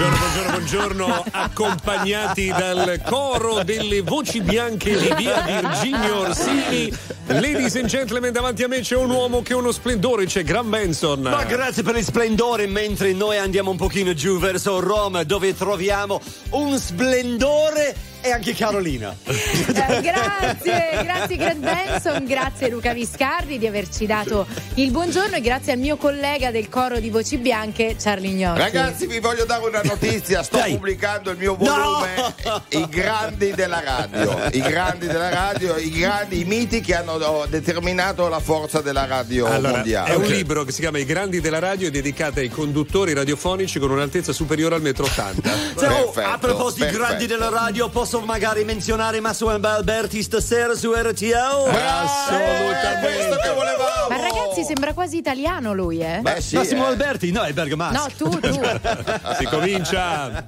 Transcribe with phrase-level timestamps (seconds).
[0.00, 6.90] Buongiorno, buongiorno, buongiorno, accompagnati dal coro delle voci bianche di via Virginio Orsini.
[7.26, 10.70] Ladies and gentlemen, davanti a me c'è un uomo che ha uno splendore, c'è Gran
[10.70, 11.20] Benson.
[11.20, 16.18] Ma grazie per il splendore, mentre noi andiamo un pochino giù verso Roma, dove troviamo
[16.52, 19.16] un splendore e anche Carolina.
[19.80, 25.72] Eh, grazie, grazie Grant Benson, grazie Luca Viscardi di averci dato il buongiorno e grazie
[25.72, 28.58] al mio collega del coro di Voci Bianche, Charlie Gnocchi.
[28.58, 30.42] Ragazzi, vi voglio dare una notizia.
[30.42, 30.72] Sto Dai.
[30.72, 32.08] pubblicando il mio volume.
[32.44, 32.62] No!
[32.68, 34.48] I grandi della radio.
[34.52, 39.06] I grandi della radio, i grandi, i miti che hanno oh, determinato la forza della
[39.06, 40.10] radio Allora, mondiale.
[40.12, 43.78] è un libro che si chiama I grandi della radio e dedicato ai conduttori radiofonici
[43.78, 45.50] con un'altezza superiore al metro 80.
[45.78, 47.04] Cioè, oh, Perfetto, a proposito di perfetto.
[47.04, 51.66] grandi della radio, posso magari menzionare Massimo Alberti stasera su RTO?
[51.66, 54.08] Eh, questo che volevamo.
[54.08, 56.18] Ma ragazzi, sembra quasi italiano lui, eh?
[56.20, 56.88] Beh, sì, Massimo eh.
[56.88, 58.26] Alberti, no, è bergamasco.
[58.26, 58.60] No, tu, tu.
[59.38, 60.46] Si comincia.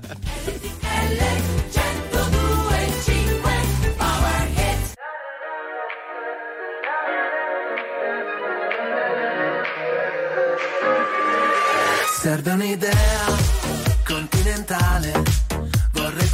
[12.20, 12.92] Serve un'idea
[14.04, 15.51] continentale.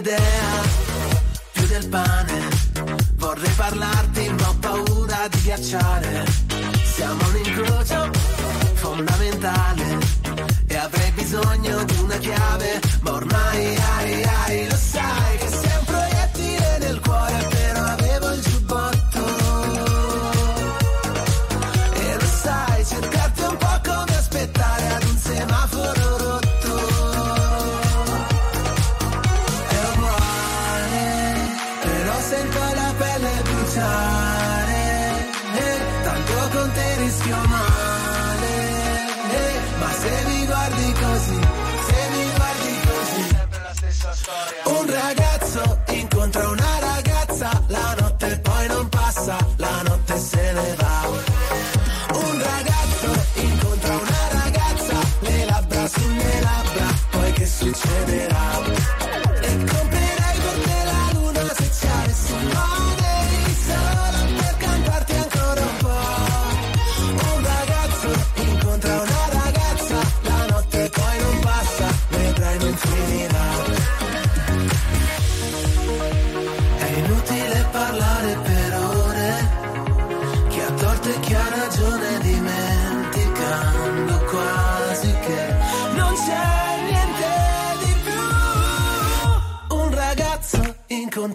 [0.00, 0.62] un'idea
[1.52, 2.48] più del pane.
[3.16, 6.24] Vorrei parlarti, ma ho paura di ghiacciare.
[6.94, 8.10] Siamo un incrocio
[8.74, 9.98] fondamentale
[10.66, 14.29] e avrei bisogno di una chiave, ma ormai ai ai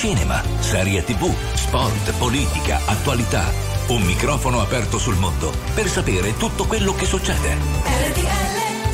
[0.00, 3.52] cinema, serie tv, sport, politica, attualità.
[3.88, 7.54] Un microfono aperto sul mondo per sapere tutto quello che succede.
[7.84, 8.24] RTL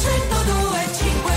[0.00, 1.34] 1025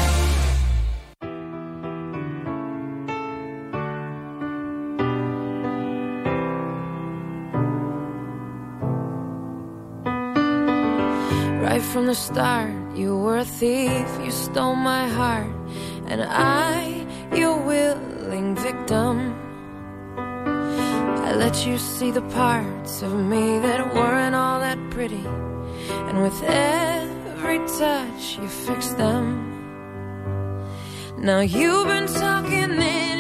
[11.62, 15.54] Right from the start, you were a thief, you stole my heart,
[16.07, 17.06] and I,
[17.36, 19.38] your willing victim.
[21.49, 25.25] Let you see the parts of me that weren't all that pretty,
[26.07, 29.23] and with every touch, you fixed them.
[31.17, 33.19] Now you've been talking in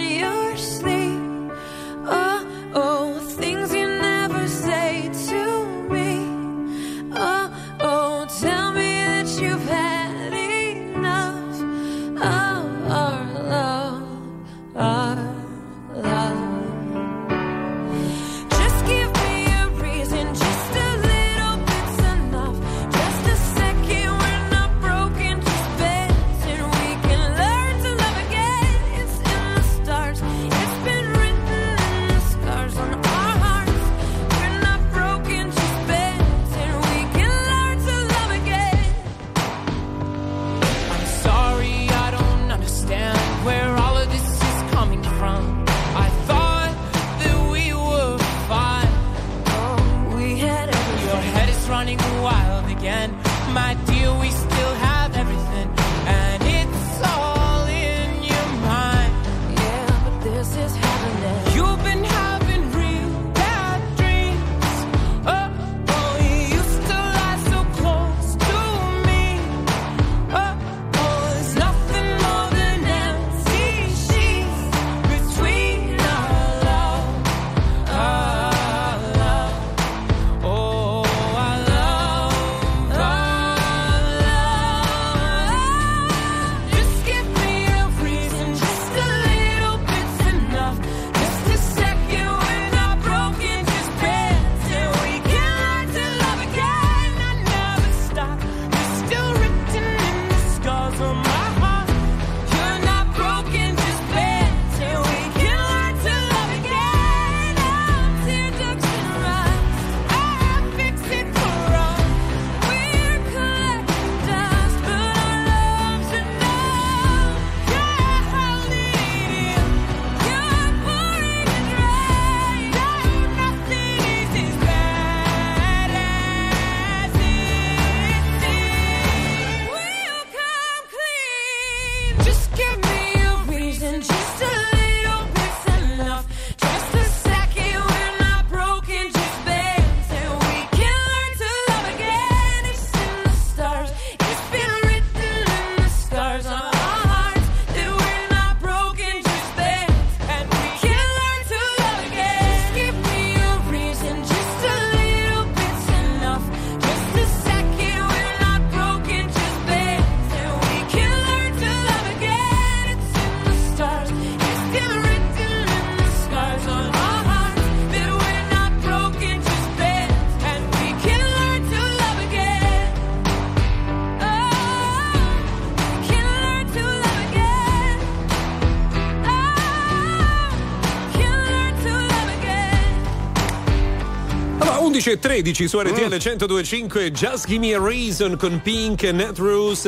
[185.17, 187.13] 13.13 su RTL 1025 mm.
[187.13, 189.37] Just Give Me a Reason con Pink, Net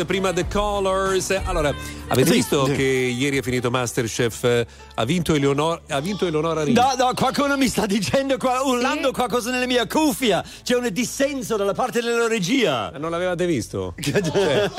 [0.06, 1.32] prima The Colors.
[1.46, 1.74] Allora,
[2.12, 2.72] avete Sì, visto sì.
[2.74, 4.44] che ieri è finito Masterchef?
[4.44, 4.66] eh,
[4.96, 6.80] Ha vinto, Eleonora, ha vinto Eleonora Rizzi.
[6.80, 10.44] No, no, qualcuno mi sta dicendo qua, urlando qualcosa nella mia cuffia.
[10.64, 12.90] C'è un dissenso dalla parte della regia.
[12.92, 13.96] Ma Non l'avevate visto?
[14.02, 14.70] Cioè,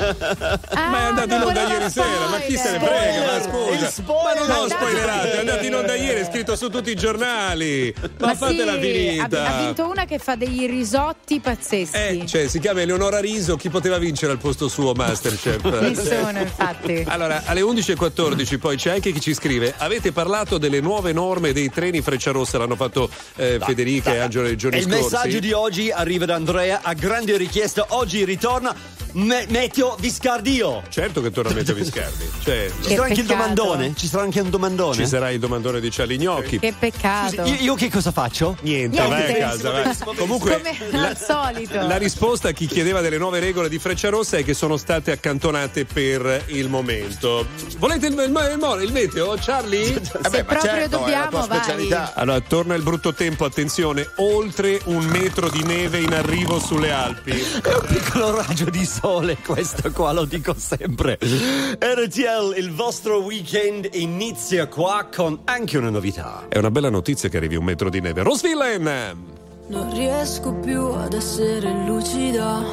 [0.73, 3.11] Ah, ma è andato in non onda ieri sera, ma chi se ne spoiler.
[3.11, 3.25] frega?
[3.25, 4.39] Ma Spoiler, scusa, il spoiler.
[4.39, 7.93] ma non ho spoilerato, è andato in onda ieri, è scritto su tutti i giornali.
[8.19, 9.43] Ma, Ma fatela sì, finita.
[9.45, 11.95] Ha, ha vinto una che fa degli risotti pazzeschi.
[11.97, 15.63] Eh, cioè, si chiama Eleonora Riso, chi poteva vincere al posto suo Masterchef?
[15.81, 17.03] Nessuno, infatti.
[17.07, 21.69] Allora, alle 11.14 poi c'è anche chi ci scrive: Avete parlato delle nuove norme dei
[21.69, 22.57] treni Frecciarossa?
[22.57, 25.03] L'hanno fatto eh, Federica e Angelo nei giorni E il scorsi.
[25.03, 27.85] messaggio di oggi arriva da Andrea a grande richiesta.
[27.89, 28.75] Oggi ritorna
[29.13, 30.83] Me- Meteo Viscardio.
[30.89, 32.29] Certo che torna Meteo Viscardi.
[32.43, 33.33] Cioè, Ci sarà anche il peccato.
[33.53, 33.93] domandone?
[33.95, 34.95] Ci sarà anche un domandone?
[34.95, 36.59] ci sarà il domandone di Cialignocchi.
[36.59, 37.43] Che peccato.
[37.43, 38.57] Io, io che cosa faccio?
[38.61, 39.23] Niente, Niente.
[39.31, 39.71] vai a casa.
[39.71, 40.15] Vai.
[40.15, 41.87] Comunque, Come al solito.
[41.87, 45.85] la risposta a chi chiedeva delle nuove regole di Frecciarossa è che sono state accantonate
[45.85, 47.45] per il momento.
[47.77, 49.93] Volete il, il, il, il meteo, Charlie?
[49.93, 51.57] Vabbè, Se ma proprio certo, dobbiamo, è la tua vai.
[51.59, 52.13] specialità.
[52.15, 57.31] Allora, torna il brutto tempo, attenzione, oltre un metro di neve in arrivo sulle Alpi.
[57.31, 61.19] È un piccolo raggio di sole, questo qua lo dico sempre.
[61.19, 66.45] RTL, il vostro weekend inizia qua con anche una novità.
[66.47, 68.23] È una bella notizia che arrivi un metro di neve.
[68.23, 69.31] Rose Villain!
[69.67, 72.63] Non riesco più ad essere lucida.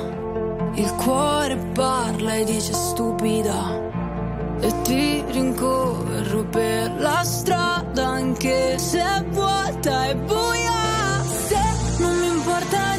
[0.75, 3.89] Il cuore parla e dice stupida.
[4.61, 11.25] E ti rincorro per la strada anche se è vuota e buia.
[11.25, 12.90] Se non mi importa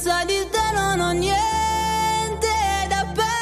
[0.00, 2.48] senza di te non ho niente
[2.88, 3.38] da perdere.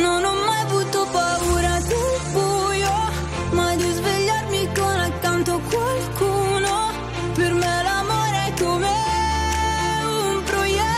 [0.00, 2.92] Non ho mai avuto paura del buio,
[3.50, 6.92] ma di svegliarmi con accanto qualcuno.
[7.34, 8.94] Per me l'amore è come
[10.04, 10.88] un proiettile.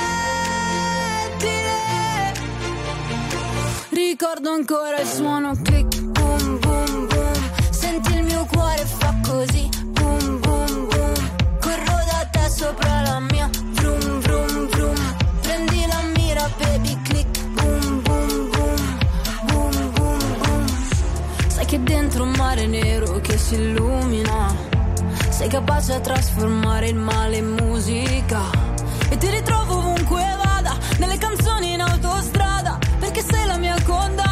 [3.89, 5.87] Ricordo ancora il suono che
[12.63, 13.51] sopra la mia.
[13.79, 14.99] Vroom vroom vroom.
[15.43, 17.33] Prendi la mira baby click.
[17.57, 18.81] Boom boom boom.
[19.49, 20.65] Boom boom boom.
[21.49, 24.55] Sai che dentro un mare nero che si illumina.
[25.29, 28.43] Sei capace a trasformare il male in musica.
[29.09, 32.79] E ti ritrovo ovunque vada Nelle canzoni in autostrada.
[33.01, 34.32] Perché sei la mia condanna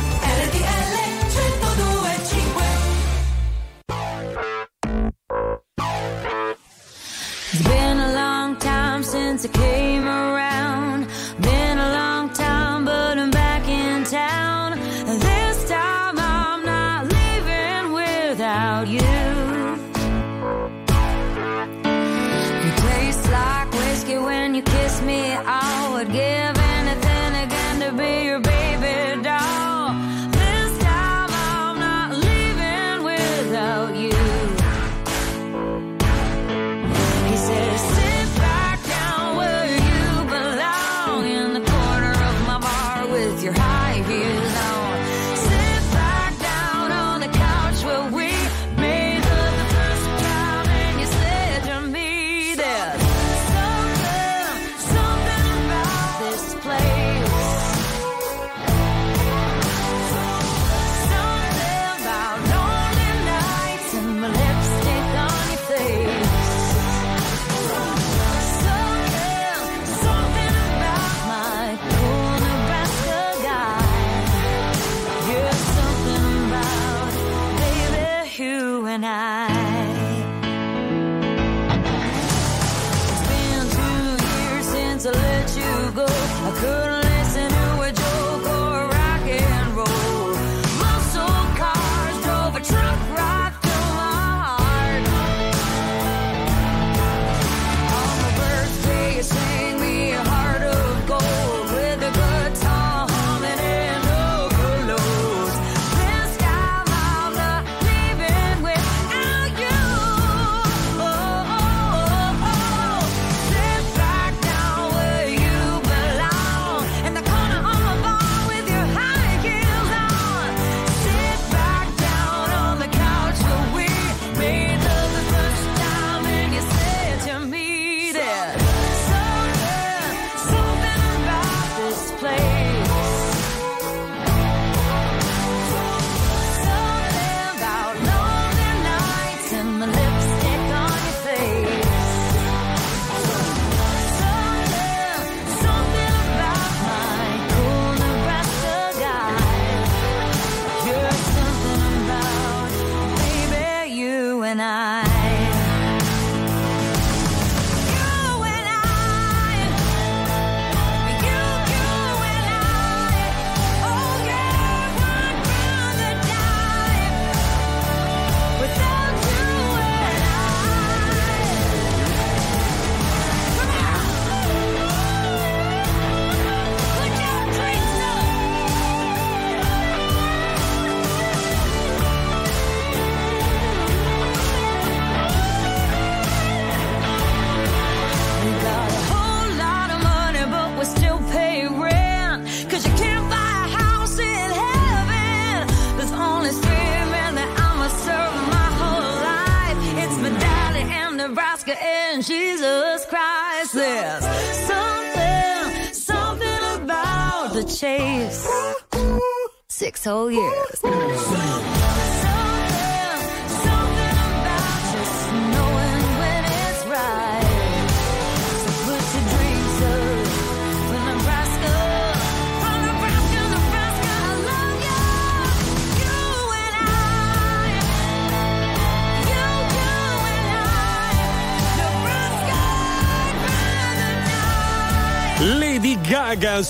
[79.01, 79.30] な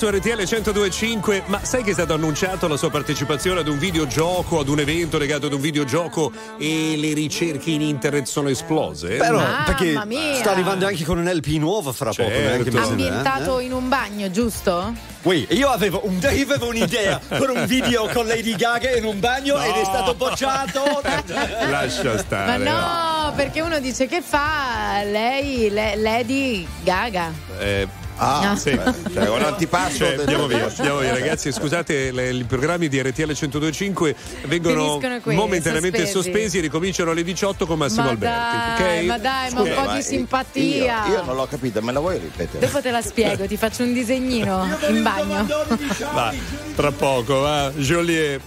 [0.01, 4.59] su RTL 1025, ma sai che è stato annunciato la sua partecipazione ad un videogioco,
[4.59, 9.17] ad un evento legato ad un videogioco e le ricerche in internet sono esplose?
[9.17, 10.33] Però, Mamma perché mia.
[10.33, 12.39] sta arrivando anche con un LP nuovo fra poco, Certo.
[12.39, 13.07] neanche mi sembra, eh?
[13.09, 14.91] Ambientato in un bagno, giusto?
[15.21, 19.19] Ui, io avevo, un, io avevo un'idea per un video con Lady Gaga in un
[19.19, 20.81] bagno ed è stato bocciato.
[21.69, 22.63] Lascia Ma stare.
[22.63, 27.31] no, perché uno dice che fa lei, le- Lady Gaga.
[27.59, 27.87] Eh,
[28.23, 28.55] Ah, No.
[28.55, 28.79] sì.
[29.13, 31.51] Cioè, un antipasto Cioè, del- andiamo via, andiamo via, ragazzi.
[31.51, 36.21] Scusate, le- i programmi di RTL 1025 vengono qui, momentaneamente sospesi.
[36.29, 36.57] sospesi.
[36.59, 38.83] e ricominciano alle 18 con Massimo Ma Alberti.
[38.83, 39.05] dai, ok?
[39.07, 41.05] ma dai, ma un po' di simpatia.
[41.07, 42.63] Io, io non l'ho capita, me la vuoi ripetere?
[42.63, 45.45] Dopo te la spiego, ti faccio un disegnino in bagno.
[46.13, 46.31] Va,
[46.75, 48.39] tra poco, va, Joliet.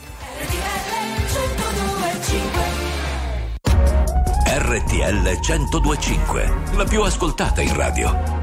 [4.47, 8.43] RTL 1025, la più ascoltata in radio.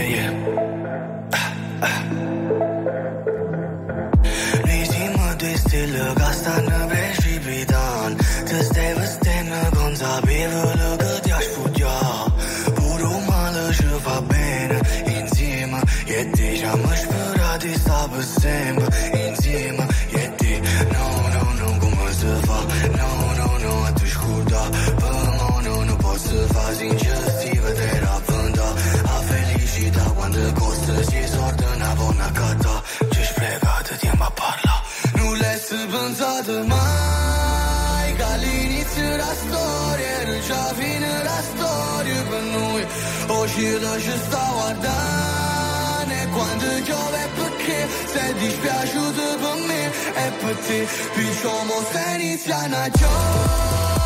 [43.51, 50.87] uscire ci stavo a dare quando piove perché sei dispiaciuto per me e per te
[51.13, 54.00] Più siamo se inizia una giornata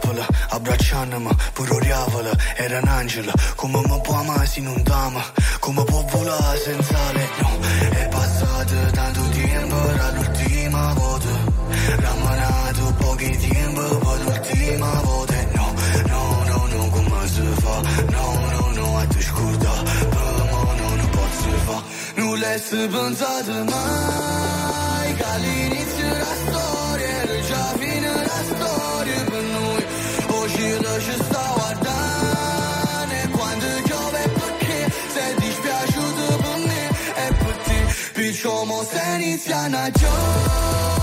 [0.00, 2.32] capălă Abraceană-mă, puroreavălă
[2.64, 3.32] Era un angelo.
[3.56, 5.22] Come mi può amare se non dama
[5.64, 7.50] come può volare senza le no.
[8.00, 11.34] E passato tanto tempo dall'ultima volta.
[12.02, 15.38] Ramanato pochi tempo pe l'ultima volta.
[15.56, 15.66] No,
[16.10, 17.76] no, no, no, come si fa?
[18.16, 19.22] No, no, no, a te
[20.12, 21.32] Pe mă, no, nu pot
[21.66, 21.78] fa
[22.16, 24.39] nulla è spensato mai.
[38.42, 40.99] Konuşuyoruz sen isyan açıyor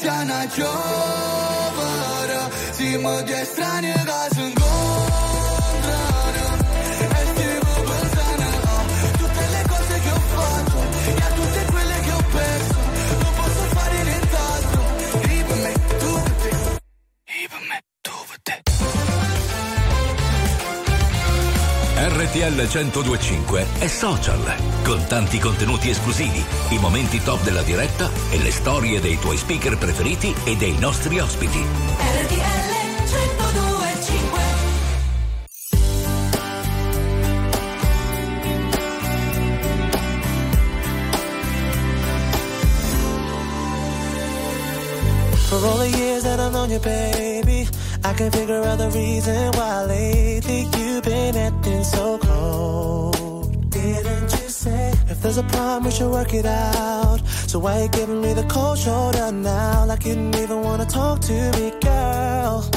[0.00, 4.28] sia una giovara, si modi estranei da
[22.60, 28.38] RTL RTL 1025 è social, con tanti contenuti esclusivi, i momenti top della diretta e
[28.38, 31.58] le storie dei tuoi speaker preferiti e dei nostri ospiti.
[31.58, 32.68] RTL
[33.06, 34.40] 1025
[45.48, 47.66] For all the years that I've known you, baby,
[48.04, 52.19] I can figure out the reason why lately you've been acting so.
[54.62, 57.20] If there's a problem we should work it out?
[57.46, 61.20] So why you giving me the cold shoulder now, like you didn't even wanna talk
[61.20, 62.68] to me, girl?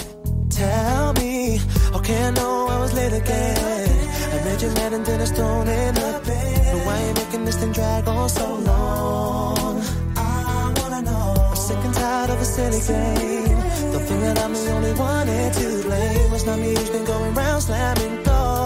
[0.49, 1.59] Tell me,
[1.95, 3.89] okay, I know I was late again.
[4.33, 6.73] I made you mad and then I stone in the bed.
[6.73, 9.83] But why you making this thing drag on so long?
[10.15, 11.35] I wanna know.
[11.49, 13.59] I'm sick and tired of a silly game.
[13.91, 16.33] Don't think that I'm the only one to blame.
[16.33, 18.62] It's not me who's been going round slamming doors.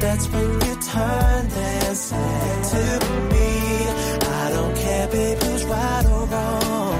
[0.00, 2.82] That's when you turned and said to
[3.32, 3.50] me,
[4.40, 6.94] I don't care, babe, who's right or wrong.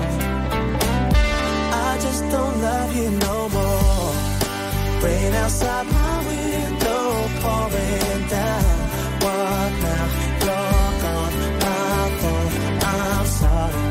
[1.87, 4.13] I just don't love you no more.
[5.05, 7.03] Rain outside my window,
[7.43, 8.79] pouring down.
[9.23, 10.07] What now?
[10.45, 12.53] You're gone, my fault.
[12.83, 13.83] I'm sorry.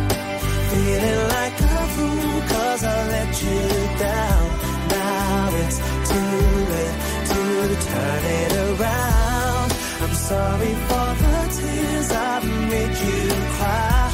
[0.69, 3.61] Feeling like a fool cause I let you
[4.05, 4.43] down.
[4.89, 5.77] Now it's
[6.09, 6.37] too
[6.73, 8.56] late to turn it
[10.29, 13.21] sorry for the tears I've made you
[13.55, 14.11] cry.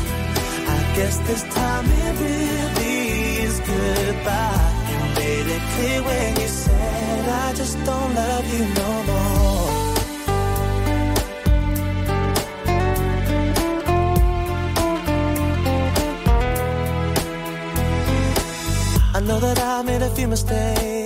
[0.76, 2.98] I guess this time it really
[3.48, 4.70] is goodbye.
[4.90, 9.72] You made it clear when you said I just don't love you no more.
[19.16, 21.03] I know that I made a few mistakes,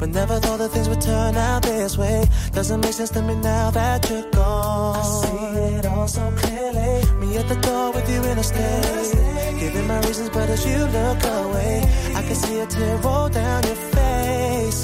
[0.00, 2.24] but never thought that things would turn out this way.
[2.52, 4.96] Doesn't make sense to me now that you're gone.
[4.96, 6.92] I see it all so clearly.
[7.20, 9.60] Me at the door with you in a state.
[9.60, 11.84] Giving my reasons, but as you look away,
[12.16, 14.80] I can see a tear roll down your face.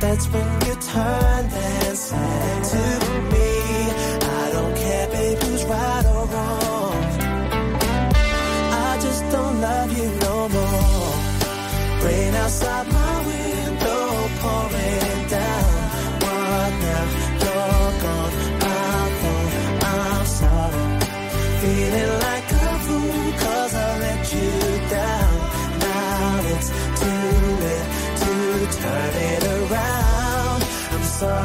[0.00, 2.57] That's when you turned and said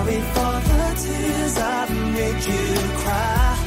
[0.04, 2.66] sorry for the tears I've made you
[3.04, 3.58] cry.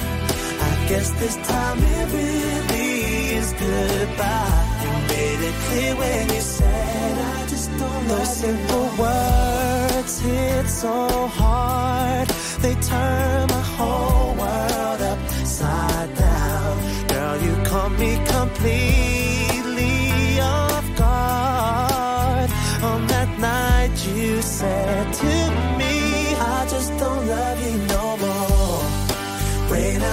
[0.61, 4.65] I guess this time it really is goodbye.
[4.83, 11.27] You made it clear when you said I just don't Those simple words hit so
[11.41, 12.29] hard.
[12.61, 16.75] They turn my whole world upside down.
[17.09, 19.95] Girl, you caught me completely
[20.41, 22.51] off guard.
[22.83, 25.66] On that night you said to me,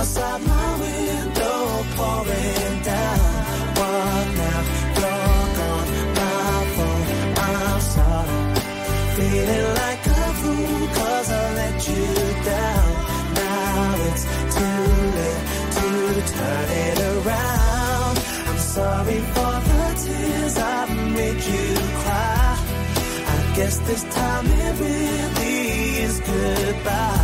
[0.03, 1.59] outside my window,
[2.83, 3.19] down.
[3.79, 4.61] What now?
[4.99, 5.25] My.
[7.47, 8.39] I'm sorry.
[9.15, 12.07] Feeling like a fool cause I let you
[12.51, 12.87] down.
[13.39, 14.23] Now it's
[14.55, 14.83] too
[15.17, 15.43] late
[15.77, 15.89] to
[16.35, 18.15] turn it around.
[18.49, 21.67] I'm sorry for the tears I've made you
[22.01, 22.49] cry.
[23.35, 25.55] I guess this time it really
[26.05, 27.22] is goodbye.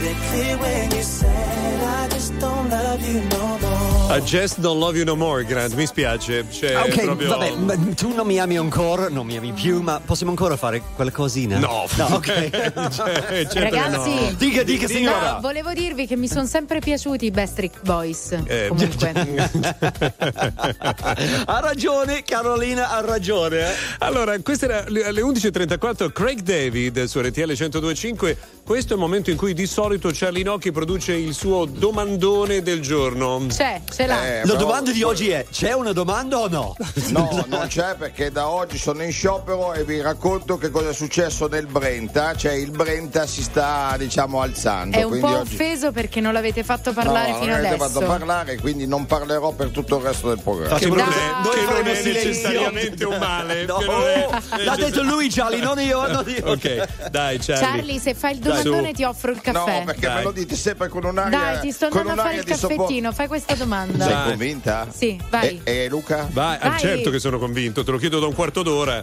[0.00, 3.97] Made it clear when you said I just don't love you no more.
[4.10, 6.46] I just don't love you no more, Grant, mi spiace.
[6.48, 7.28] C'è Ah, ok, proprio...
[7.28, 10.80] vabbè, ma tu non mi ami ancora, non mi ami più, ma possiamo ancora fare
[10.94, 11.58] quella cosina?
[11.58, 12.86] No, no, ok.
[12.98, 14.32] Cioè, certo Ragazzi, no.
[14.38, 15.32] Dica, dica, signora.
[15.34, 18.32] No, volevo dirvi che mi sono sempre piaciuti i Backstreet Boys.
[18.46, 19.12] Eh, Comunque.
[21.44, 23.60] ha ragione, Carolina ha ragione.
[23.60, 23.72] eh.
[23.98, 28.36] Allora, queste erano alle 11.34 Craig David su RTL 1025.
[28.64, 32.80] Questo è il momento in cui di solito Charlie Nocchi produce il suo domandone del
[32.80, 33.44] giorno.
[33.48, 34.26] C'è, ce l'ha.
[34.26, 36.76] Eh, La però- domanda di oggi è: c'è una domanda o no?
[37.08, 40.92] No, non c'è perché da oggi sono in sciopero e vi racconto che cosa è
[40.94, 42.34] successo nel Brenta.
[42.36, 44.96] Cioè il Brenta si sta diciamo alzando.
[44.96, 45.54] È un quindi po' oggi...
[45.54, 47.90] offeso perché non l'avete fatto parlare no, fino non avete adesso.
[48.00, 50.78] fatto parlare, quindi non parlerò per tutto il resto del programma.
[50.78, 51.06] Che non Dai.
[51.08, 52.28] è, Noi che non faremo è silenzio.
[52.28, 53.64] necessariamente un male.
[53.68, 56.06] No, che non è- l'ha detto lui, Charlie, non io.
[56.06, 56.50] Non io.
[56.52, 57.66] Ok, dai, Charlie.
[57.66, 58.92] Charlie, se fai il domandone su.
[58.94, 59.82] ti offro il No, caffè.
[59.84, 60.14] perché Dai.
[60.16, 61.38] me lo dite sempre con un'aria.
[61.38, 63.54] Dai, ti sto con andando a fare un'aria il di soppo- caffettino, fai questa
[63.92, 64.22] domanda.
[64.22, 64.88] Sei convinta?
[64.94, 65.60] Sì, vai.
[65.64, 66.28] E, e Luca?
[66.30, 66.76] Vai, ah, vai.
[66.76, 69.02] Ah, certo che sono convinto, te lo chiedo da un quarto d'ora.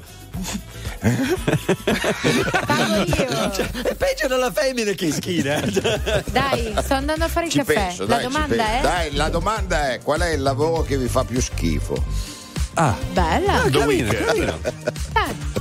[2.65, 3.51] Pago io.
[3.55, 5.61] Cioè, è peggio della femmina che schina.
[6.31, 7.73] dai, sto andando a fare il ci caffè.
[7.73, 8.81] Penso, la dai, domanda è?
[8.81, 12.03] Dai, la domanda è qual è il lavoro che vi fa più schifo?
[12.73, 13.63] Ah, bella.
[13.63, 14.59] Ah, carina, carina.
[14.59, 15.55] carina.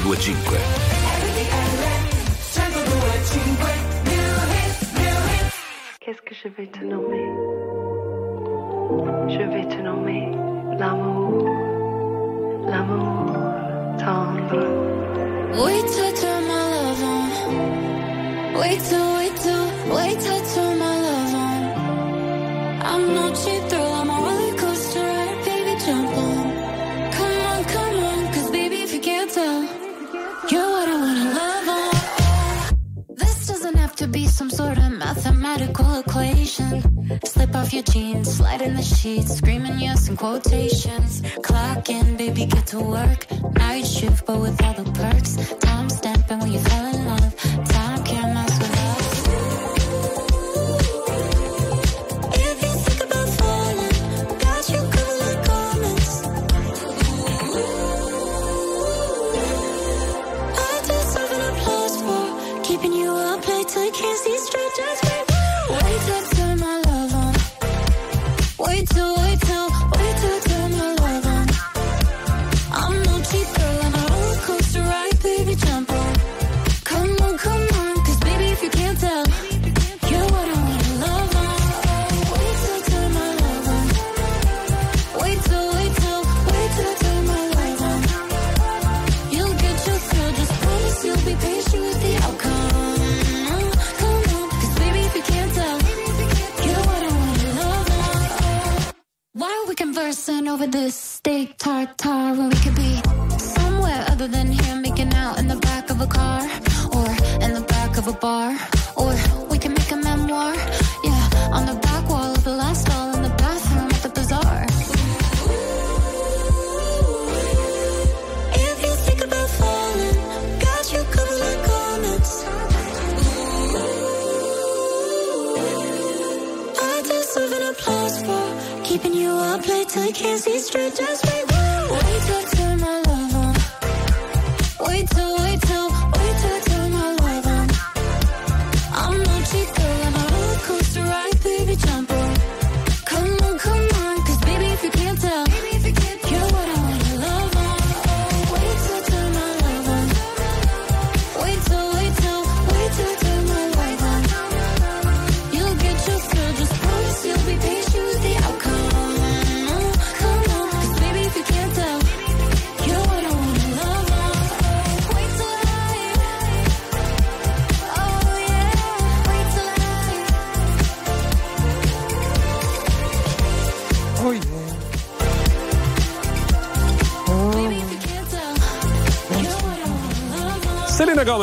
[0.00, 0.65] 1025.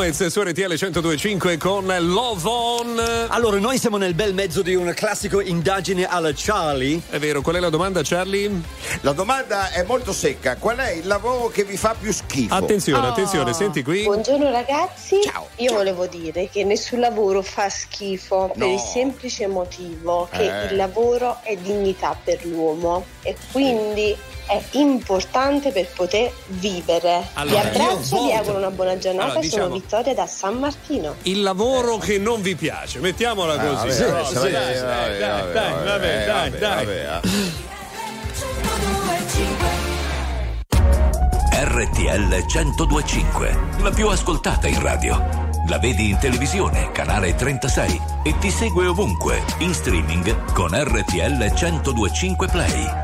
[0.04, 3.26] Gomez su RTL 1025 con Love On.
[3.28, 7.00] Allora, noi siamo nel bel mezzo di un classico indagine alla Charlie.
[7.08, 8.50] È vero, qual è la domanda, Charlie?
[9.00, 10.56] La domanda è molto secca.
[10.56, 12.52] Qual è il lavoro che vi fa più schifo?
[12.54, 13.10] Attenzione, Oh.
[13.12, 14.02] attenzione, senti qui.
[14.02, 15.16] Buongiorno ragazzi,
[15.56, 18.74] io volevo dire che nessun lavoro fa schifo per No.
[18.74, 20.70] il semplice motivo che Eh.
[20.72, 24.14] il lavoro è dignità per l'uomo e quindi
[24.46, 27.26] è importante per poter vivere.
[27.34, 30.26] Allora, vi io abbraccio e vi auguro una buona giornata, Allora, diciamo- sono Vittoria da
[30.26, 31.14] San Martino.
[31.22, 33.74] Il lavoro che non vi piace, mettiamola così.
[33.74, 36.24] vabbè, Sì, vabbè, sì, vabbè, dai, dai, dai, dai, vabbè,
[36.58, 36.84] dai.
[36.84, 37.20] vabbè,
[41.66, 45.42] RTL 1025, la più ascoltata in radio.
[45.68, 52.48] La vedi in televisione, canale 36 e ti segue ovunque, in streaming con RTL 1025
[52.48, 53.03] Play.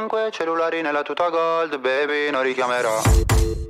[0.00, 3.02] 5 cellulari nella tuta gold, baby, non richiamerò.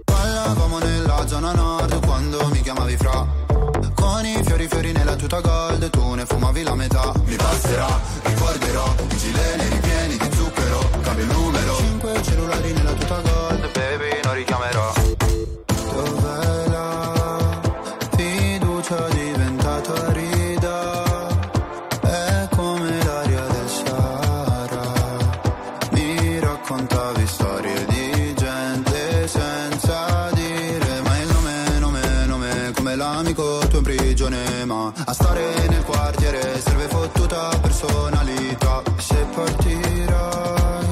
[0.05, 3.27] Ballavamo nella zona nord quando mi chiamavi fra.
[3.97, 7.13] Con i fiori fiori nella tuta gold, tu ne fumavi la metà.
[7.25, 7.89] Mi passerà,
[8.23, 11.75] ricorderò, i gileni ripieni di zucchero, cambio il numero.
[11.75, 14.10] 5 cellulari nella tuta gold, baby.
[33.71, 38.83] Tuo in prigione ma a stare nel quartiere serve fottuta personalità.
[38.99, 40.90] Se partirai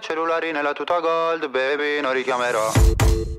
[0.00, 2.70] Cellulari nella tuta gold baby non richiamerò.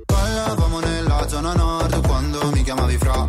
[0.06, 3.28] Ballavamo nella zona nord quando mi chiamavi fra.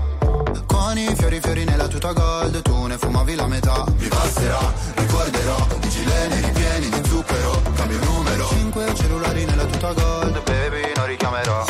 [0.66, 3.84] Con i fiori fiori nella tuta gold Tu ne fumavi la metà.
[3.98, 8.48] Mi passerà, ricorderò I gileni ripieni di zucchero Cambio numero.
[8.48, 11.64] Cinque cellulari nella tuta gold Baby non richiamerò.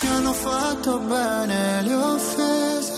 [0.00, 2.97] Mi hanno fatto bene le offese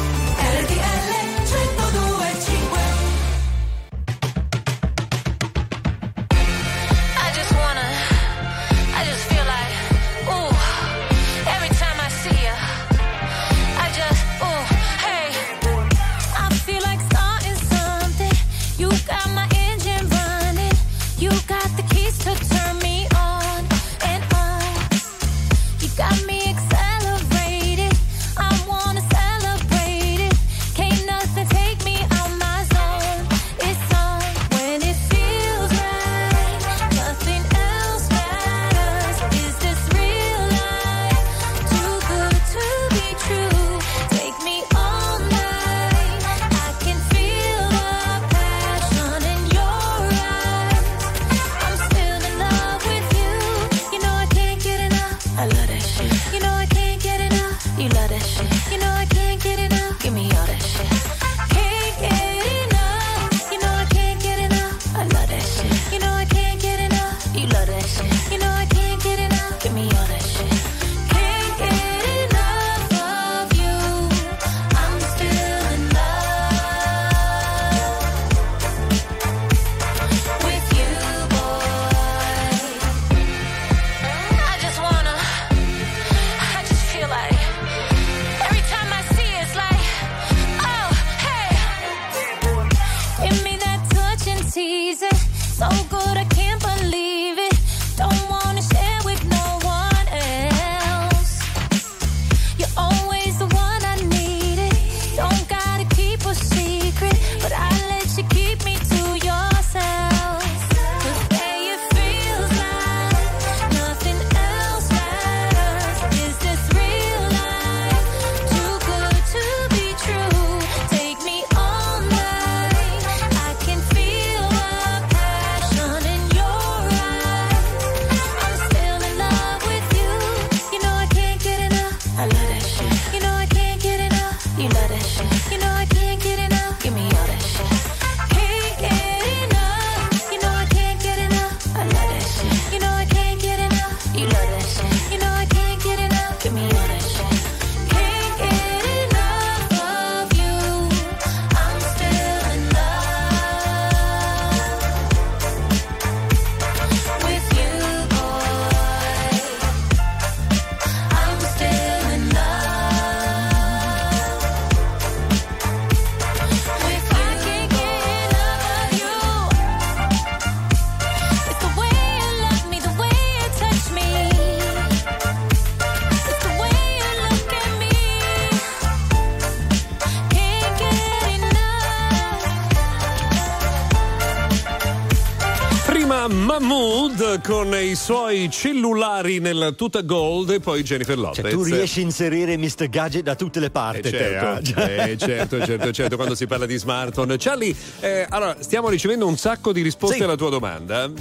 [187.91, 191.41] I suoi cellulari nel tuta gold e poi Jennifer Lopez.
[191.41, 192.87] Cioè, tu riesci a inserire Mr.
[192.89, 194.61] Gadget da tutte le parti, Eh, Terco.
[194.63, 197.35] certo, eh, certo, certo, certo, quando si parla di smartphone.
[197.37, 200.23] Charlie, eh, allora, stiamo ricevendo un sacco di risposte Sì.
[200.23, 201.11] alla tua domanda.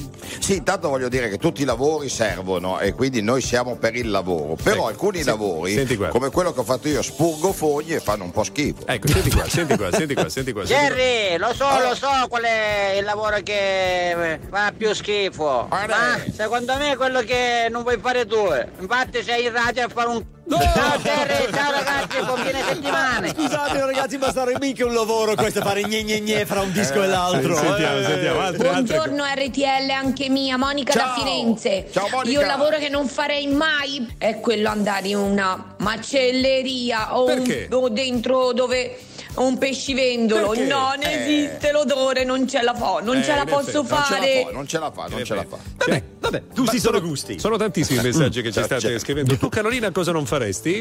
[0.51, 4.11] Sì, intanto voglio dire che tutti i lavori servono e quindi noi siamo per il
[4.11, 4.57] lavoro.
[4.61, 6.09] Però Ecco, alcuni sì, lavori, senti qua.
[6.09, 8.84] come quello che ho fatto io, spurgo foglie e fanno un po' schifo.
[8.84, 10.64] Ecco, senti qua, senti qua, senti qua, senti qua.
[10.64, 15.68] Jerry, lo so, lo so qual è il lavoro che fa più schifo.
[15.70, 18.44] Ma secondo me è quello che non vuoi fare tu.
[18.80, 20.24] Infatti sei in radio a fare un.
[20.74, 23.28] Ciao Terry, ciao ragazzi, buon fine settimana.
[23.28, 27.03] Scusate ragazzi, ma sarà mica un lavoro questo fare gne gne gne fra un disco
[27.03, 27.53] e l'altro.
[27.53, 28.05] Eh, sentiamo, Eh.
[28.05, 28.96] sentiamo, altre, altre.
[28.96, 31.14] Buongiorno RTL, anche mia, Monica da Ciao.
[31.22, 31.88] Firenze.
[31.92, 32.30] Ciao, Monica.
[32.32, 37.66] Io il lavoro che non farei mai è quello andare in una macelleria o, un-
[37.70, 38.98] o dentro dove
[39.37, 40.49] un pescivendolo.
[40.51, 40.66] Perché?
[40.66, 41.12] Non Eh.
[41.47, 44.20] esiste l'odore, non ce la fa, non Eh, ce la posso effetti, Non ce la
[44.20, 44.43] fare.
[44.45, 45.57] fa, non ce la fa, non ce la fa.
[45.76, 47.39] Vabbè, vabbè, gusti Ma sono gusti.
[47.39, 48.99] Sono tantissimi i messaggi che ci Certo, state certo.
[48.99, 49.37] scrivendo.
[49.37, 50.81] Tu, Carolina, cosa non faresti?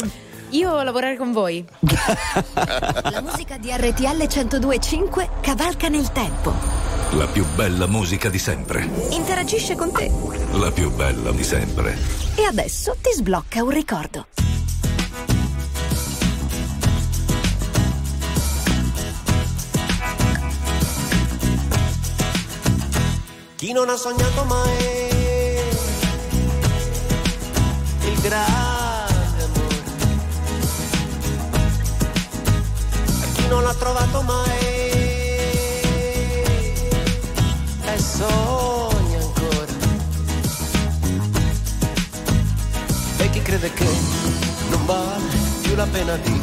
[0.52, 1.64] Io lavorare con voi.
[3.12, 6.54] La musica di RTL 1025 cavalca nel tempo.
[7.14, 8.88] La più bella musica di sempre.
[9.12, 10.12] Interagisce con te.
[10.54, 11.98] La più bella di sempre.
[12.36, 14.28] E adesso ti sblocca un ricordo.
[23.60, 25.10] Chi non ha sognato mai
[28.06, 29.84] il grande amore,
[33.34, 34.58] chi non l'ha trovato mai
[37.84, 39.74] e sogna ancora,
[43.18, 43.88] e chi crede che
[44.70, 46.42] non vale più la pena di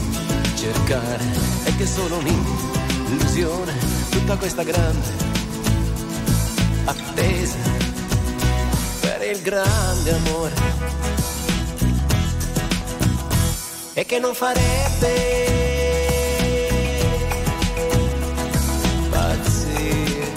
[0.54, 1.24] cercare?
[1.64, 3.72] E che è solo un'illusione
[4.10, 5.25] tutta questa grande
[6.86, 7.58] attesa
[9.00, 10.54] per il grande amore
[13.94, 15.14] e che non farebbe
[19.10, 20.32] pazzire.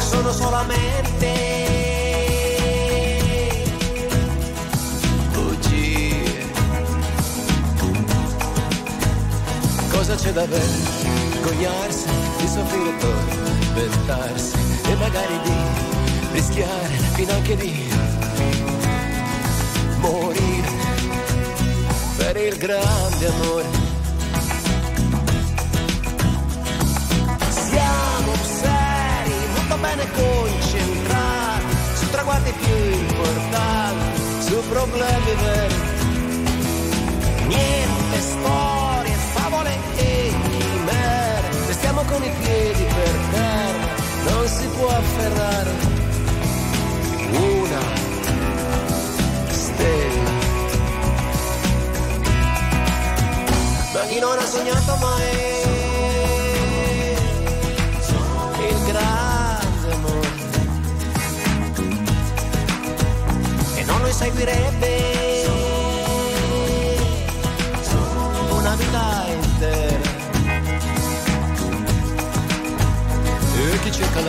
[0.00, 1.44] Sono solamente
[9.90, 12.23] cosa c'è da vergognarsi
[12.54, 15.52] soffrire tormentarsi e magari di
[16.34, 17.90] rischiare fino anche di
[19.98, 20.70] morire
[22.16, 23.68] per il grande amore.
[27.50, 35.74] Siamo seri molto bene concentrati su traguardi più importanti su problemi veri.
[37.48, 38.73] Niente storie
[45.14, 45.70] afferrare
[47.30, 47.80] una
[49.50, 50.30] stella.
[53.92, 55.52] Ma chi non ha sognato mai
[58.66, 59.96] il grande
[63.76, 65.02] e non lo seguirebbe
[68.50, 70.12] una vita intera.
[73.56, 74.20] E chi cerca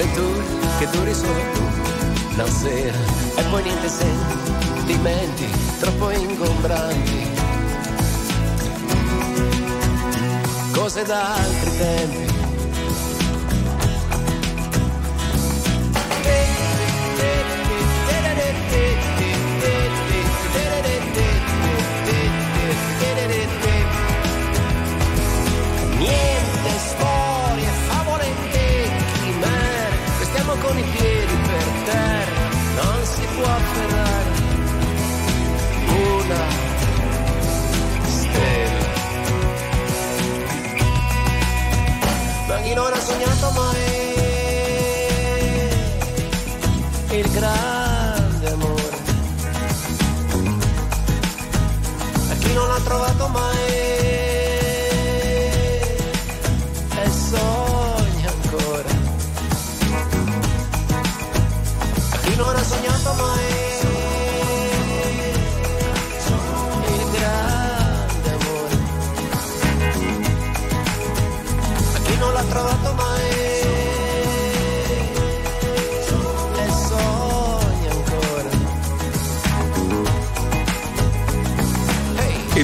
[0.00, 2.98] l'avventura che duri solo tu la sera.
[3.36, 5.46] E poi niente sentimenti
[5.78, 7.28] troppo ingombranti.
[10.72, 12.29] Cose da altri tempi
[30.70, 34.30] con i piedi per terra, non si può afferrare
[35.88, 36.44] una
[38.06, 38.88] stella.
[42.46, 43.78] Ma chi non ha sognato mai
[47.18, 48.98] il grande amore?
[52.30, 53.59] A chi non l'ha trovato mai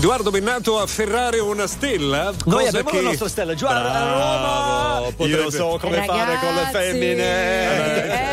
[0.06, 2.32] Edoardo Bennato a ferrare una stella.
[2.44, 3.02] Noi cosa abbiamo che...
[3.02, 5.08] la nostra stella, giù a.
[5.08, 5.26] Roma.
[5.26, 7.24] Io non so come fare con le Ragazzi, femmine.
[7.24, 8.25] Eh, Eh,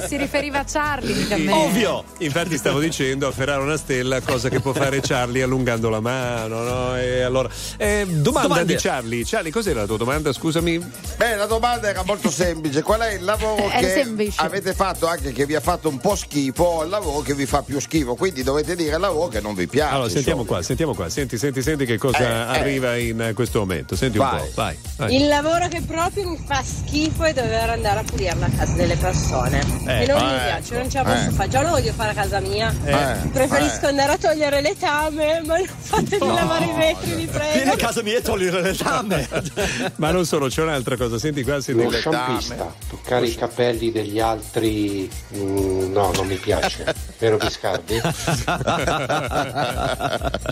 [0.00, 1.52] ma si riferiva a Charlie, mica a me.
[1.52, 2.04] Ovvio!
[2.18, 6.96] Infatti stavo dicendo afferrare una stella, cosa che può fare Charlie allungando la mano, no?
[6.98, 8.74] E allora, eh, domanda Domande.
[8.74, 9.24] di Charlie.
[9.24, 10.32] Charlie, cos'era la tua domanda?
[10.32, 10.78] Scusami.
[11.16, 12.82] Beh, la domanda era molto semplice.
[12.82, 14.40] Qual è il lavoro È che semplice.
[14.40, 17.46] avete fatto anche che vi ha fatto un po' schifo o il lavoro che vi
[17.46, 18.14] fa più schifo?
[18.14, 19.94] Quindi dovete dire il lavoro che non vi piace.
[19.94, 20.56] Allora, sentiamo insomma.
[20.58, 21.08] qua, sentiamo qua.
[21.08, 22.58] Senti, senti, senti che cosa Eh, eh.
[22.58, 23.96] arriva in eh, questo momento.
[23.96, 24.38] Senti un Vai.
[24.40, 24.76] po', vai.
[24.96, 25.14] vai.
[25.16, 28.96] Il lavoro che proprio mi fa schifo è dover andare a pulire la casa delle
[28.96, 29.60] persone.
[29.86, 31.32] Eh, e non mi eh, piace, non ce la posso eh.
[31.32, 31.48] fare.
[31.48, 32.74] Già lo voglio fare a casa mia.
[32.84, 33.88] Eh, Preferisco eh.
[33.88, 37.72] andare a togliere le tame, ma non fatemi lavare i vetri, vi Vieni prego.
[37.72, 39.28] a casa mia e togliere le tame.
[39.96, 41.18] Ma non solo, c'è un'altra cosa.
[41.18, 41.98] Senti qua, senti Lo qua.
[41.98, 46.84] sciampista, toccare i capelli degli altri, mm, no, non mi piace.
[47.18, 48.00] Vero Biscardi?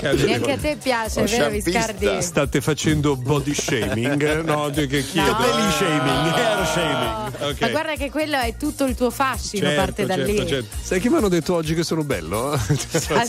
[0.00, 1.50] Neanche a te piace, vero.
[1.50, 2.22] Viscardi?
[2.22, 4.42] State facendo body shaming?
[4.42, 5.32] No, che chiedo?
[5.32, 5.38] No.
[5.38, 7.50] Belly shaming, hair shaming.
[7.50, 7.60] Ok.
[7.60, 10.46] Ma guarda che quello è tutto il tuo fascino, Certo, parte da certo, lì.
[10.46, 10.76] certo.
[10.82, 12.52] Sai che mi hanno detto oggi che sono bello?
[12.52, 12.78] Ah sì?
[13.12, 13.24] Ah,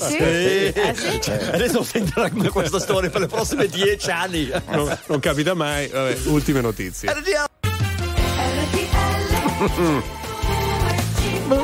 [0.95, 1.19] sì?
[1.21, 4.49] Cioè, Adesso sentirà questa storia per le prossime dieci anni.
[4.69, 5.87] Non, non capita mai.
[5.89, 7.09] Vabbè, ultime notizie.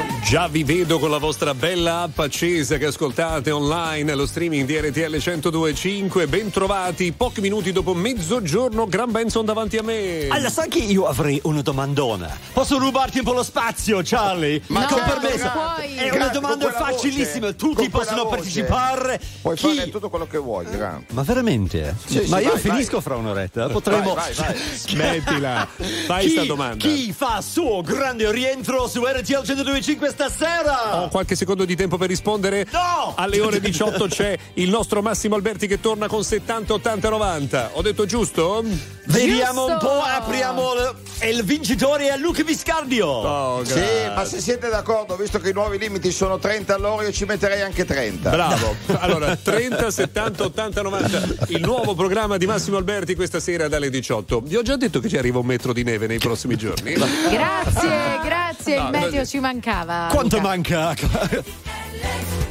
[0.27, 4.77] Già vi vedo con la vostra bella app accesa che ascoltate online allo streaming di
[4.77, 6.27] RTL 1025.
[6.27, 10.27] Bentrovati, pochi minuti dopo mezzogiorno, Gran Benson davanti a me.
[10.27, 12.37] Allora, sai che io avrei una domandona?
[12.51, 14.61] Posso rubarti un po' lo spazio, Charlie?
[14.67, 15.49] No, con non permesso?
[15.95, 18.35] È una domanda facilissima, tutti possono voce.
[18.35, 19.21] partecipare.
[19.41, 21.05] Puoi Chi- fare tutto quello che vuoi, Gran.
[21.11, 21.95] Ma veramente?
[22.05, 23.01] Sì, sì, Ma io vai, finisco vai.
[23.01, 23.69] fra un'oretta.
[23.69, 24.13] Potremmo.
[24.13, 24.61] Vai, vai, vai.
[24.75, 25.67] Smettila,
[26.05, 26.75] fai chi, sta domanda.
[26.75, 31.03] Chi fa suo grande rientro su RTL 1025 stasera?
[31.03, 32.65] Ho qualche secondo di tempo per rispondere.
[32.71, 33.13] No!
[33.15, 37.69] Alle ore 18 c'è il nostro Massimo Alberti che torna con 70, 80, 90.
[37.73, 38.63] Ho detto giusto?
[39.09, 40.95] Vediamo un po', apriamo il,
[41.29, 43.07] il vincitore è Luca Viscardio.
[43.07, 43.81] Oh, Sì,
[44.13, 47.61] ma se siete d'accordo, visto che i nuovi limiti sono 30 all'ora, io ci metterei
[47.61, 48.29] anche 30.
[48.29, 48.75] Bravo.
[48.99, 51.45] Allora, 30, 70, 80, 90.
[51.47, 54.41] Il nuovo programma di Massimo Alberti questa sera dalle 18.
[54.41, 56.93] Vi ho già detto che ci arriva un metro di neve nei prossimi giorni.
[56.93, 59.25] Grazie, grazie, No, il meteo così.
[59.31, 60.07] ci mancava.
[60.11, 60.47] Quanto Luca.
[60.47, 60.95] manca?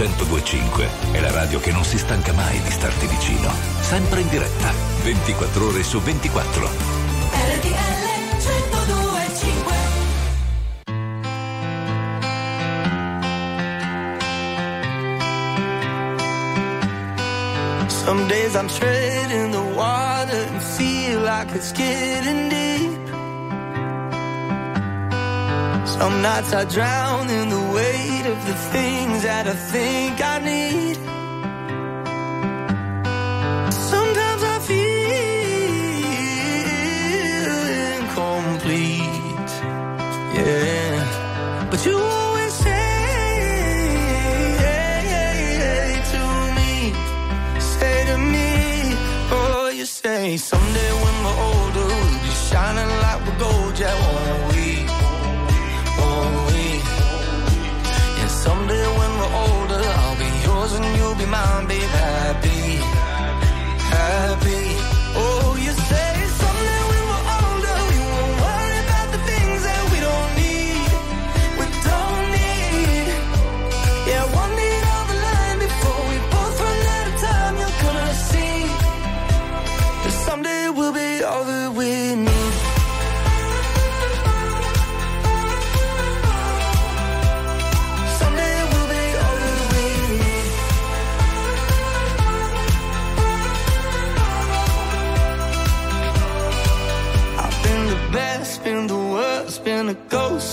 [0.00, 3.52] 1025 è la radio che non si stanca mai di starti vicino.
[3.80, 4.72] Sempre in diretta,
[5.02, 6.70] 24 ore su 24.
[7.32, 7.70] RTL
[8.38, 9.74] 1025
[17.88, 22.99] Some days I'm treading the water and feel like it's getting deep.
[26.00, 30.96] Some nights I drown in the weight of the things that I think I need.
[33.92, 34.80] Sometimes I feel
[37.98, 39.52] incomplete.
[40.38, 41.68] Yeah.
[41.70, 42.86] But you always say
[46.12, 46.22] to
[46.56, 46.72] me,
[47.76, 48.48] say to me,
[49.36, 52.99] oh, you say someday when we're older, we'll be shining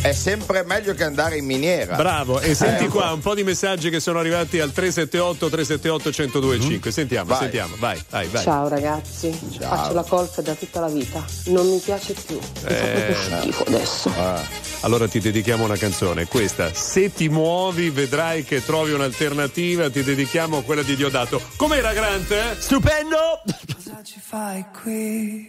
[0.03, 1.95] È sempre meglio che andare in miniera.
[1.97, 6.11] Bravo, e senti Eh, qua un po' di messaggi che sono arrivati al 378 378
[6.11, 6.91] 1025.
[6.91, 7.39] Sentiamo, Vai.
[7.39, 8.43] sentiamo, vai, vai, vai.
[8.43, 9.76] Ciao ragazzi, Ciao.
[9.76, 11.24] faccio la colpa da tutta la vita.
[11.47, 12.35] Non mi piace più.
[12.37, 14.12] Mi fa proprio schifo adesso.
[14.16, 14.41] Ah,
[14.80, 16.72] Allora ti dedichiamo una canzone, questa.
[16.74, 21.41] Se ti muovi vedrai che trovi un'alternativa, ti dedichiamo quella di Diodato.
[21.57, 22.30] Com'era Grant?
[22.33, 22.57] eh?
[22.59, 23.43] Stupendo!
[23.74, 25.49] Cosa ci fai qui?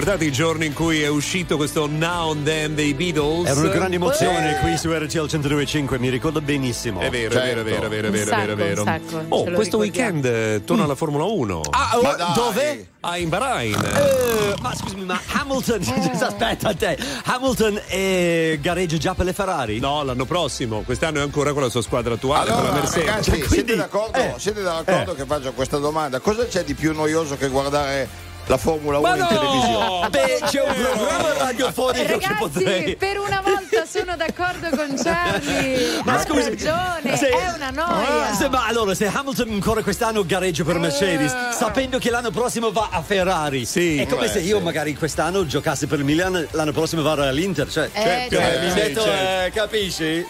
[0.00, 3.46] ricordate i giorni in cui è uscito questo Now and Then dei Beatles?
[3.46, 4.60] Era una grande emozione Eh.
[4.60, 7.00] qui su RTL 102.5, mi ricordo benissimo.
[7.00, 8.82] È vero, è vero, è vero, è vero, è vero, è vero, è vero.
[8.84, 10.10] sacco, sacco, Oh, questo ricordiamo.
[10.20, 11.60] weekend eh, torna alla Formula 1.
[11.70, 12.86] Ah, oh, dove?
[13.00, 13.74] Ah, in Bahrain.
[13.74, 15.80] Eh, ma scusami, ma Hamilton,
[16.18, 19.80] aspetta a te, Hamilton eh, gareggia già per le Ferrari?
[19.80, 20.80] No, l'anno prossimo.
[20.80, 23.06] Quest'anno è ancora con la sua squadra attuale, con la Allora, Mercedes.
[23.06, 24.34] ragazzi, Quindi- siete d'accordo, eh.
[24.38, 26.20] siete d'accordo che faccio questa domanda?
[26.20, 29.26] Cosa c'è di più noioso che guardare la Formula 1 Ma in no!
[29.28, 30.08] televisione?
[30.10, 32.96] Beh, c'è un programma radiofonico che Ragazzi, potrei...
[32.96, 36.00] per una volta sono d'accordo con Charlie.
[36.02, 38.28] Ma ha scusi, ragione, se- è una noia.
[38.30, 42.72] Ah, se- ma allora, se Hamilton ancora quest'anno gareggia per Mercedes, sapendo che l'anno prossimo
[42.72, 43.98] va a Ferrari, Sì.
[44.00, 44.64] è come Eh, se io sì.
[44.64, 47.70] magari quest'anno giocassi per il Milan, l'anno prossimo vado all'Inter.
[47.70, 48.64] Cioè, Eh, cioè, certo.
[48.64, 49.46] mi Sì, metto, certo.
[49.46, 50.26] eh, capisci?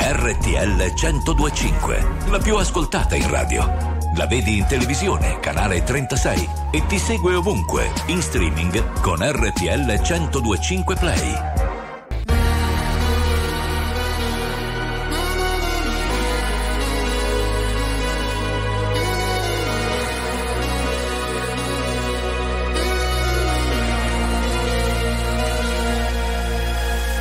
[0.00, 3.91] RTL 1025, la più ascoltata in radio.
[4.16, 10.96] La vedi in televisione, canale 36 e ti segue ovunque, in streaming con RTL 1025
[10.96, 11.34] Play.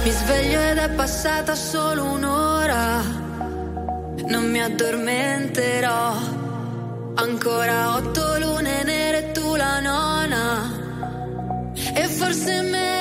[0.04, 3.02] Mi sveglio ed è passata solo un'ora.
[4.28, 6.41] Non mi addormenterò.
[7.16, 10.44] Ancora otto lune nere tu la nona.
[11.94, 13.01] E forse me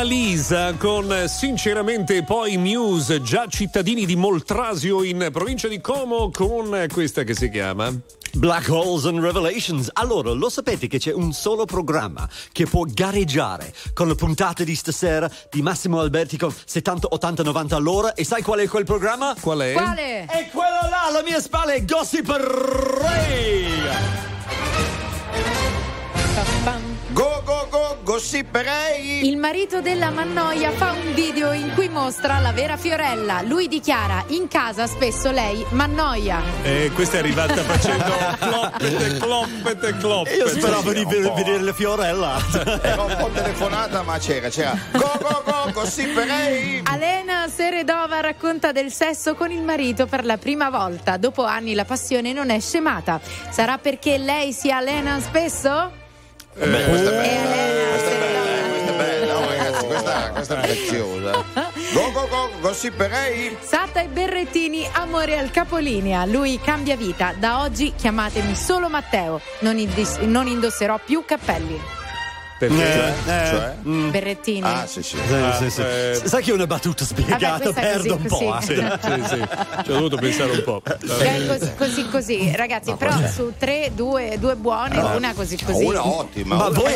[0.00, 6.74] Annalisa con eh, sinceramente poi Muse, già cittadini di Moltrasio in provincia di Como con
[6.74, 7.92] eh, questa che si chiama
[8.32, 9.90] Black Holes and Revelations.
[9.92, 14.74] Allora, lo sapete che c'è un solo programma che può gareggiare con le puntate di
[14.74, 18.14] stasera di Massimo Alberti con 70, 80, 90 all'ora?
[18.14, 19.36] E sai qual è quel programma?
[19.38, 19.72] Qual è?
[19.72, 20.24] Quale?
[20.24, 22.26] È quello là, alla mia spalla è Gossip
[23.02, 24.29] Ray!
[28.20, 29.26] Gossiperei!
[29.26, 33.40] Il marito della Mannoia fa un video in cui mostra la vera Fiorella.
[33.40, 36.42] Lui dichiara in casa spesso lei Mannoia.
[36.62, 40.36] E questa è arrivata facendo cloppete, cloppete, cloppete.
[40.36, 42.38] Io speravo di vedere la Fiorella.
[42.82, 44.76] Era un po' telefonata, ma c'era, c'era.
[44.92, 46.82] Go go go, gossiperei!
[46.84, 51.16] Alena Seredova racconta del sesso con il marito per la prima volta.
[51.16, 53.18] Dopo anni la passione non è scemata.
[53.48, 55.99] Sarà perché lei si allena spesso?
[56.62, 60.60] Eh, questa è bella, questa è bella, questa è bella, oh, ragazzi, questa, questa è
[60.60, 61.44] preziosa.
[61.92, 63.56] Go go go, gossiperei!
[63.62, 66.26] Satta e Berrettini, amore al capolinea.
[66.26, 67.32] Lui cambia vita.
[67.36, 69.40] Da oggi chiamatemi solo Matteo.
[69.60, 71.80] Non, indis- non indosserò più cappelli.
[72.60, 72.84] Perché?
[72.84, 73.74] Eh, eh, Cioè?
[73.86, 74.10] mm.
[74.10, 74.60] Berrettini.
[74.66, 75.16] Ah, sì, sì.
[75.16, 75.80] Sì, sì, sì.
[75.80, 76.20] eh.
[76.24, 78.50] Sai che è una battuta spiegata, Vabbè, perdo così, un po'.
[78.58, 78.72] così.
[78.74, 78.98] eh.
[79.00, 79.48] Sì, sì, sì.
[79.84, 80.82] Ci ho dovuto pensare un po'.
[80.84, 82.52] Cioè, così, così, così.
[82.54, 85.84] Ragazzi, però su tre, due, due buone, una così così.
[85.84, 86.56] Una ottima.
[86.56, 86.92] Ma voi,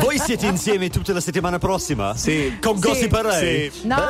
[0.00, 2.16] voi siete insieme tutta la settimana prossima?
[2.16, 2.58] Sì.
[2.60, 3.70] Con Gossip Ray?
[3.70, 3.86] Sì.
[3.86, 4.02] No!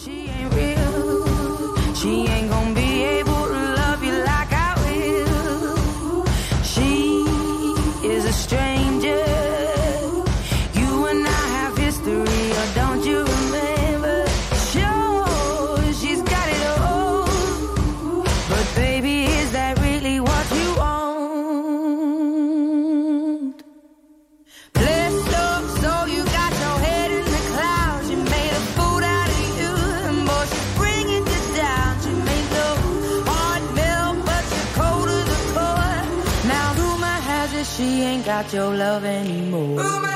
[0.00, 1.94] She ain't real.
[1.96, 6.24] She ain't gonna be able to love you like I will.
[6.62, 7.24] She
[8.06, 8.69] is a stranger.
[38.42, 40.09] Got your love anymore.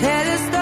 [0.00, 0.57] Tell a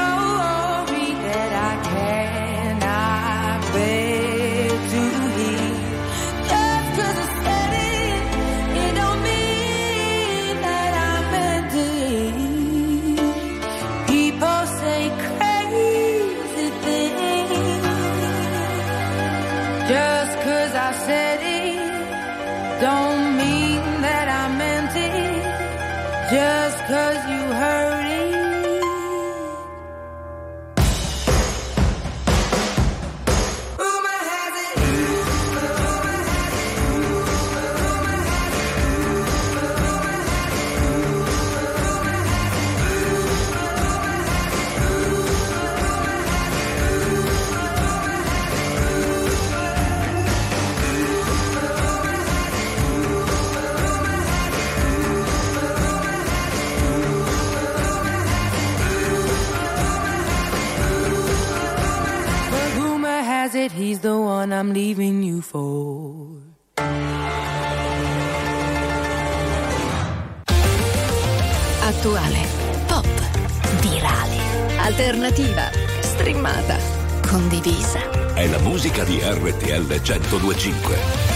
[63.96, 66.42] he's the one I'm leaving you for.
[71.86, 72.44] attuale,
[72.88, 73.06] pop,
[73.80, 74.40] virale,
[74.78, 75.70] alternativa,
[76.00, 76.76] streamata,
[77.24, 78.00] condivisa.
[78.34, 81.35] È la musica di RTL 1025.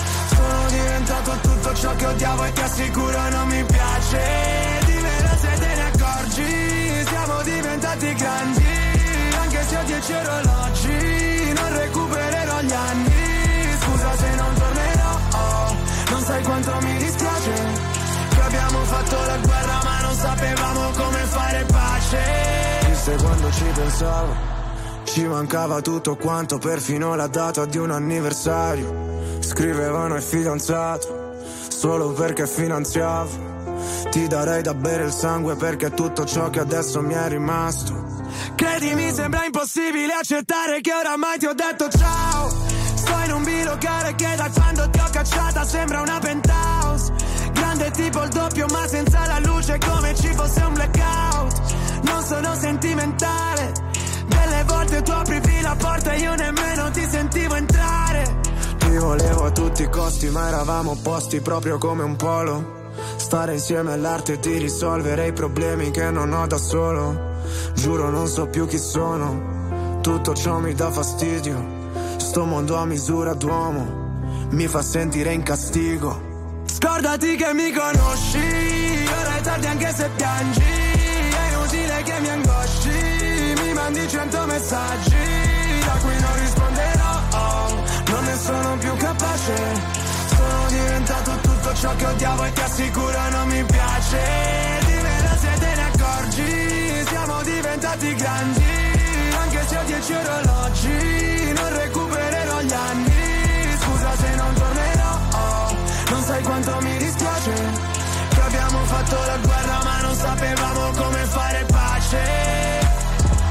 [1.01, 4.21] Diventato tutto ciò che odiavo e ti assicuro non mi piace.
[4.85, 8.65] Dimmelo se te ne accorgi Siamo diventati grandi.
[9.41, 13.13] Anche se ho dieci orologi Non recupererò gli anni.
[13.81, 15.75] Scusa se non tornerò
[16.11, 17.53] Non sai quanto mi dispiace.
[18.29, 22.19] Che abbiamo fatto la guerra ma non sapevamo come fare pace.
[22.81, 24.49] Triste quando ci pensavo
[25.03, 29.11] ci mancava tutto quanto, perfino la data di un anniversario.
[29.51, 31.35] Scrivevano il fidanzato,
[31.67, 33.49] solo perché finanziavo.
[34.09, 37.93] Ti darei da bere il sangue perché tutto ciò che adesso mi è rimasto.
[38.55, 42.49] Credimi, sembra impossibile accettare che oramai ti ho detto ciao.
[42.95, 47.11] Sto in un bilocale che da quando ti ho cacciata sembra una penthouse.
[47.51, 51.61] Grande tipo il doppio, ma senza la luce come ci fosse un blackout.
[52.03, 53.73] Non sono sentimentale.
[54.27, 58.10] Delle volte tu aprivi la porta e io nemmeno ti sentivo entrare.
[58.91, 62.89] Ti volevo a tutti i costi, ma eravamo opposti proprio come un polo.
[63.15, 67.39] Stare insieme all'arte di risolvere i problemi che non ho da solo.
[67.73, 71.65] Giuro non so più chi sono, tutto ciò mi dà fastidio.
[72.17, 76.63] Sto mondo a misura d'uomo mi fa sentire in castigo.
[76.65, 80.59] Scordati che mi conosci, ora è tardi anche se piangi.
[80.59, 85.15] È inutile che mi angosci mi mandi cento messaggi
[85.85, 87.11] da cui non risponderò
[87.71, 87.90] non
[88.31, 89.55] ne sono più capace.
[90.27, 94.19] Sono diventato tutto ciò che odiavo e ti assicuro non mi piace.
[94.85, 98.63] Dimmelo se te ne accorgi siamo diventati grandi.
[99.41, 103.77] Anche se ho dieci orologi non recupererò gli anni.
[103.81, 105.19] Scusa se non tornerò
[106.11, 107.53] non sai quanto mi dispiace
[108.29, 109.60] che abbiamo fatto la guerra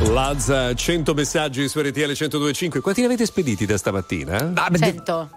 [0.09, 2.81] Lazza, 100 messaggi su RTL 1025.
[2.81, 4.53] Quanti ne avete spediti da stamattina?
[4.79, 5.31] Cento.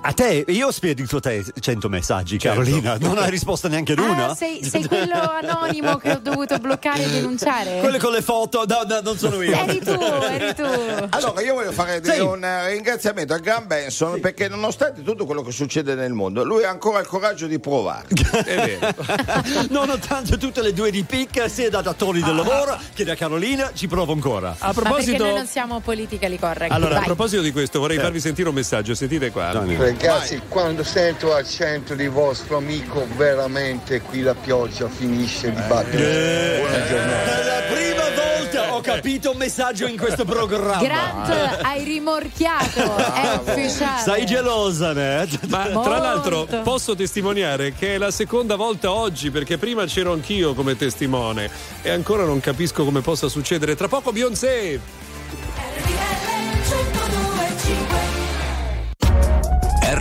[0.00, 2.96] A te, io ho spedito a te 100 messaggi, Carolina.
[2.98, 4.28] Non hai risposto neanche ad una.
[4.30, 7.80] Ah, sei, sei quello anonimo che ho dovuto bloccare e denunciare?
[7.82, 9.52] Quelle con le foto, no, no, non sono io.
[9.54, 10.62] Eri tu, eri tu.
[11.10, 12.20] Allora, io voglio fare Sì.
[12.20, 16.64] un eh, ringraziamento a Graham Benson perché nonostante tutto quello che succede nel mondo, lui
[16.64, 18.06] ha ancora il coraggio di provare.
[18.44, 18.94] È vero.
[19.68, 23.88] Nonostante tutte le due di picca, sia da datori del lavoro che da Carolina, ci
[23.88, 24.50] provo ancora.
[24.58, 26.72] A Ma perché proposito, noi non siamo politically correct.
[26.72, 27.04] allora, a Vai.
[27.06, 28.02] proposito di questo, vorrei Sì.
[28.02, 28.94] farvi sentire un messaggio.
[28.94, 29.96] Sentite qua.
[30.00, 36.58] Ragazzi, quando sento l'accento di vostro amico, veramente qui la pioggia finisce di battere.
[36.60, 37.30] Buona giornata.
[37.32, 40.80] Per la prima volta ho capito un messaggio in questo programma.
[40.80, 44.02] Grant, hai rimorchiato, è ufficiale.
[44.04, 45.28] Sei gelosa, ne?
[45.48, 45.90] Ma tra Molto.
[45.90, 51.50] l'altro posso testimoniare che è la seconda volta oggi perché prima c'ero anch'io come testimone
[51.82, 53.74] e ancora non capisco come possa succedere.
[53.74, 55.06] Tra poco Beyoncé!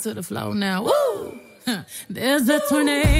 [0.00, 0.84] to the flow now.
[0.84, 1.38] Woo!
[2.10, 3.19] There's a tornado.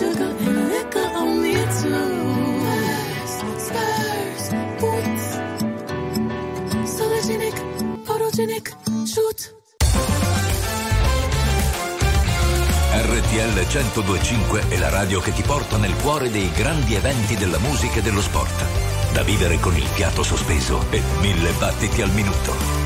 [0.00, 2.08] sugar and liquor on me too.
[3.32, 4.44] Spurs, spurs,
[4.80, 5.26] boots.
[6.96, 7.56] Sologenic,
[8.04, 9.58] photogenic, shoot.
[12.92, 17.98] RTL 1025 è la radio che ti porta nel cuore dei grandi eventi della musica
[17.98, 18.64] e dello sport.
[19.12, 22.79] Da vivere con il fiato sospeso e mille battiti al minuto.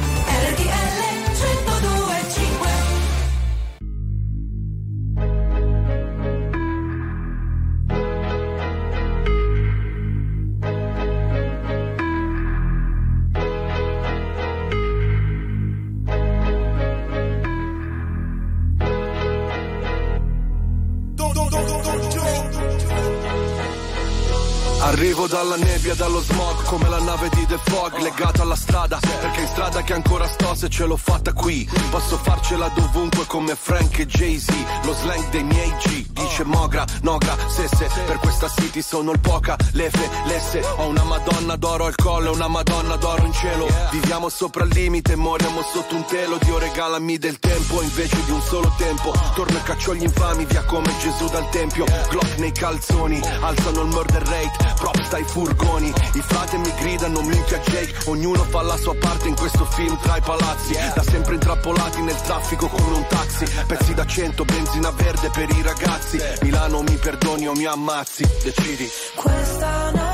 [30.75, 31.69] ce l'ho fatta qui.
[31.91, 34.51] Posso farcela dovunque come Frank e Jay-Z.
[34.83, 36.47] Lo slang dei miei G Dice oh.
[36.47, 41.57] Mogra, Nogra, se se Per questa city sono il poca, lefe, lesse Ho una madonna
[41.57, 43.69] d'oro al collo una madonna d'oro in cielo.
[43.91, 46.39] Viviamo sopra il limite, moriamo sotto un telo.
[46.43, 49.15] Dio regalami del tempo invece di un solo tempo.
[49.35, 51.85] Torno e caccio gli infami via come Gesù dal tempio.
[52.09, 57.59] Glock nei calzoni, alzano il murder rate Props dai furgoni, i frate mi gridano minchia
[57.59, 57.95] Jake.
[58.07, 60.75] Ognuno fa la sua parte in questo film tra i palazzi.
[60.95, 63.47] Da sempre intrappolati nel traffico come un taxi.
[63.67, 66.19] Pezzi da cento, benzina verde per i ragazzi.
[66.43, 68.91] Milano mi perdoni o mi ammazzi, decidi.
[69.15, 70.14] Questa notte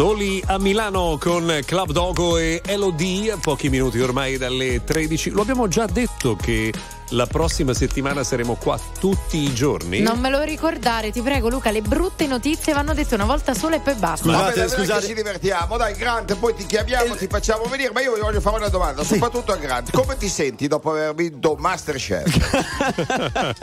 [0.00, 5.28] Soli a Milano con Club Dogo e Elodie, pochi minuti ormai dalle 13.
[5.28, 6.72] Lo abbiamo già detto che
[7.10, 10.00] la prossima settimana saremo qua tutti i giorni.
[10.00, 11.70] Non me lo ricordare, ti prego, Luca.
[11.70, 14.30] Le brutte notizie vanno dette una volta sola e poi basta.
[14.30, 18.00] Vabbè, dai, dai, che ci divertiamo, dai Grant, poi ti chiamiamo, ti facciamo venire, ma
[18.00, 19.90] io voglio fare una domanda, soprattutto a Grant.
[19.92, 22.28] Come ti senti dopo aver vinto Masterchef?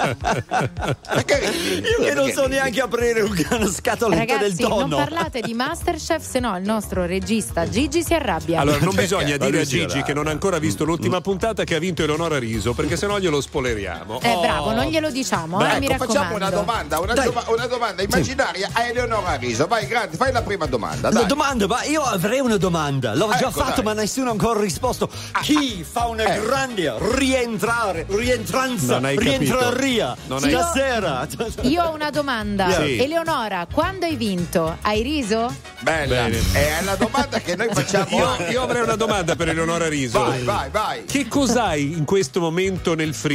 [1.17, 4.95] Io che non so neanche aprire una scatoletta del Ragazzi, non tonno.
[4.97, 8.59] parlate di Masterchef, se no il nostro regista Gigi si arrabbia.
[8.59, 11.75] Allora, non bisogna Ma dire a Gigi che non ha ancora visto l'ultima puntata che
[11.75, 14.19] ha vinto Eleonora Riso, perché sennò glielo spoileriamo.
[14.21, 18.01] Eh, bravo, non glielo diciamo, eh, mi ecco, facciamo una domanda, una, doma- una domanda
[18.01, 19.67] immaginaria a Eleonora Riso.
[19.67, 21.09] Vai Grant, fai la prima domanda.
[21.09, 21.25] Dai.
[21.25, 23.13] domanda, ma io avrei una domanda.
[23.15, 23.83] L'ho già Ecco, fatto, dai.
[23.93, 25.09] ma nessuno ha ancora risposto.
[25.41, 26.41] Chi fa una eh.
[26.41, 31.27] grande rientrare, rientranza, Non hai rientraria Non hai- stasera?
[31.61, 32.71] Io ho una domanda.
[32.71, 32.97] Sì.
[32.97, 34.77] Eleonora, quando hai vinto?
[34.81, 35.53] Hai riso?
[35.79, 36.23] Bella.
[36.23, 36.39] Bene.
[36.53, 38.07] È la domanda che noi facciamo.
[38.17, 40.19] Io, io avrei una domanda per Eleonora Riso.
[40.19, 41.03] Vai, vai, vai.
[41.05, 43.26] Che cos'hai in questo momento nel frigo?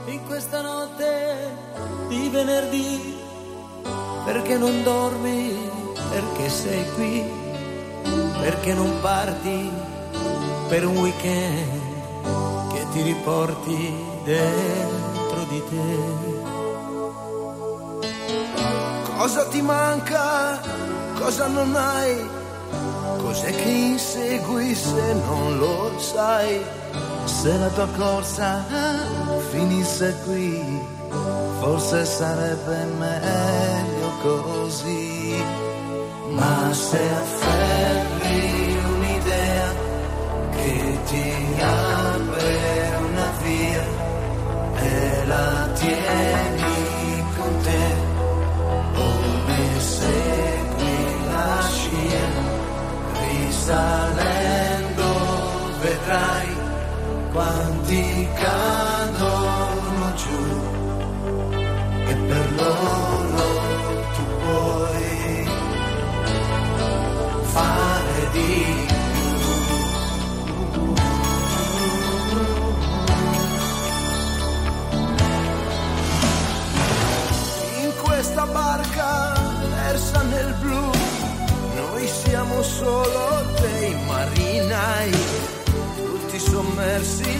[0.06, 1.36] in questa notte
[2.08, 3.14] di venerdì
[4.24, 5.54] perché non dormi
[6.10, 7.22] perché sei qui
[8.40, 9.70] perché non parti
[10.68, 11.82] per un weekend
[12.72, 13.94] che ti riporti
[14.24, 15.13] dentro
[15.54, 15.88] di te.
[19.16, 20.60] Cosa ti manca?
[21.20, 22.28] Cosa non hai?
[23.22, 26.60] Cos'è che insegui se non lo sai?
[27.24, 28.64] Se la tua corsa
[29.50, 30.50] finisse qui,
[31.60, 35.42] forse sarebbe meglio così.
[36.30, 39.68] Ma se afferri un'idea
[40.56, 42.13] che ti apre
[47.36, 47.84] con te,
[48.94, 49.08] o
[49.48, 50.98] ne segui
[51.32, 52.28] la scia,
[53.20, 55.08] risalendo
[55.82, 56.50] vedrai
[57.32, 60.42] quanti cadono giù.
[62.06, 63.23] E per loro
[80.14, 80.90] persa nel blu,
[81.74, 85.10] noi siamo solo dei marinai
[85.96, 87.38] tutti sommersi,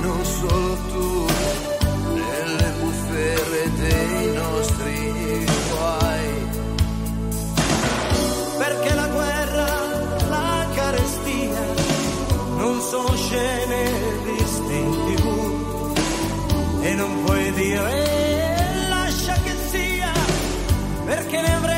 [0.00, 1.26] non solo tu,
[2.14, 6.46] nelle bufere dei nostri guai.
[8.58, 9.66] Perché la guerra,
[10.28, 11.62] la carestia,
[12.56, 13.92] non sono scene
[14.24, 15.26] viste in tv
[16.82, 20.12] e non puoi dire lascia che sia,
[21.04, 21.77] perché ne avresti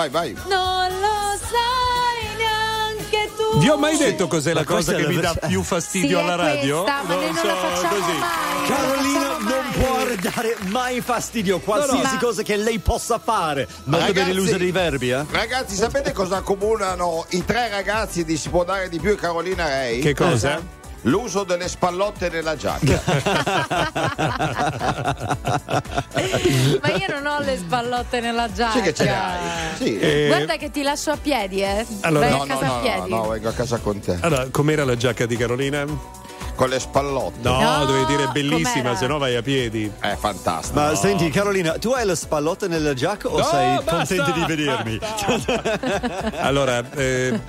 [0.00, 0.32] vai, vai.
[0.48, 3.58] Non lo sai neanche tu.
[3.58, 5.62] Vi ho mai detto cos'è la Ma cosa questa che è mi la dà più
[5.62, 6.82] fastidio Sì, alla radio?
[6.82, 8.18] questa, ma noi non la facciamo così.
[8.18, 8.68] mai.
[8.68, 13.66] Carolina non può dare mai fastidio, qualsiasi Ma- cosa che lei possa fare.
[13.84, 15.24] Molto Ragazzi- bene l'uso dei verbi, eh?
[15.30, 19.66] Ragazzi, sapete cosa accomunano i tre ragazzi di Si può dare di più e Carolina
[19.68, 20.00] Rei?
[20.00, 20.78] Che cosa?
[21.04, 23.00] L'uso delle spallotte nella giacca.
[26.82, 28.72] Ma io non ho le spallotte nella giacca.
[28.76, 29.38] Sì che ce le hai.
[29.76, 29.98] Sì.
[29.98, 31.86] Eh, Guarda che ti lascio a piedi, eh.
[32.00, 33.10] Allora- no, a no, casa no, a no, piedi.
[33.10, 34.18] no, vengo a casa con te.
[34.20, 35.86] Allora, com'era la giacca di Carolina?
[36.60, 37.38] Con le spallotte.
[37.48, 39.90] No, dovevi dire bellissima, se no vai a piedi.
[39.98, 40.78] È fantastico.
[40.78, 40.94] Ma No.
[40.94, 43.96] senti, Carolina, tu hai la spallotta nella giacca o No, sei basta!
[43.96, 44.98] contenta di vedermi?
[46.40, 47.40] Allora, eh,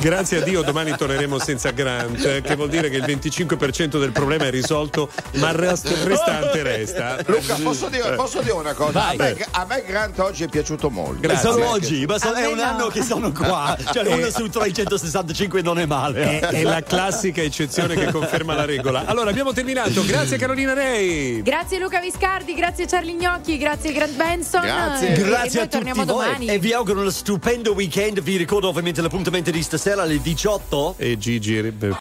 [0.00, 4.12] grazie a Dio domani torneremo senza Grant, eh, che vuol dire che il 25% del
[4.12, 7.16] problema è risolto, ma il rest- il restante resta.
[7.26, 8.14] Luca, posso dire, Eh.
[8.14, 9.08] posso dire una cosa?
[9.08, 11.20] A me, a me Grant oggi è piaciuto molto.
[11.22, 11.50] Grazie.
[11.50, 12.62] Solo oggi, ma so- A è un no.
[12.62, 13.76] anno che sono qua.
[13.92, 14.12] Cioè, Eh.
[14.14, 16.38] uno su 365 non è male.
[16.40, 19.04] È, è la classica eccezione che conferma la regola.
[19.06, 20.04] Allora, abbiamo terminato.
[20.04, 21.40] Grazie Carolina Rei.
[21.42, 24.60] Grazie Luca Viscardi, grazie Charlie Gnocchi, grazie Grant Benson.
[24.62, 25.14] Grazie.
[25.14, 26.46] E Grazie a tutti torniamo voi domani.
[26.46, 28.20] e vi auguro uno stupendo weekend.
[28.20, 30.96] Vi ricordo ovviamente l'appuntamento di stasera alle 18.
[30.98, 31.62] E Gigi eh,